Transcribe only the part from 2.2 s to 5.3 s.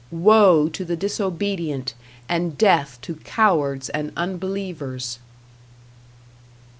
and death to cowards and unbelievers.